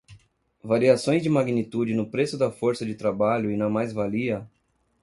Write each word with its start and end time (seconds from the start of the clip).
Variações 0.63 1.21
de 1.21 1.29
magnitude 1.29 1.93
no 1.93 2.09
preço 2.09 2.35
da 2.35 2.51
força 2.51 2.83
de 2.83 2.95
trabalho 2.95 3.51
e 3.51 3.55
na 3.55 3.69
mais-valia 3.69 4.49